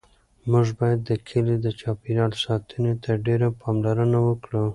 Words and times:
موږ 0.51 0.67
باید 0.79 0.99
د 1.09 1.11
کلي 1.27 1.55
د 1.61 1.67
چاپیریال 1.81 2.31
ساتنې 2.43 2.93
ته 3.03 3.11
ډېره 3.25 3.47
پاملرنه 3.61 4.17
وکړو. 4.27 4.63